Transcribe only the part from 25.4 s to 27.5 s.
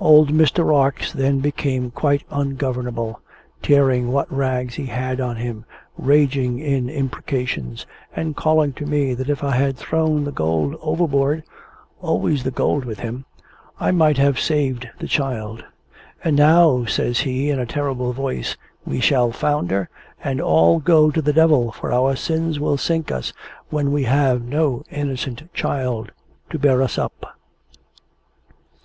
child to bear us up!"